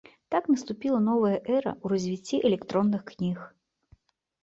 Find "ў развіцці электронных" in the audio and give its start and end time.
1.75-3.01